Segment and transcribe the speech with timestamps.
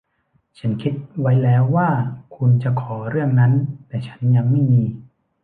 [0.57, 1.89] ฉันคิดไว้แล้วว่า
[2.35, 3.53] คุณจะขอเรื่องนั้น
[3.87, 4.83] แต่ฉันยังไม่มี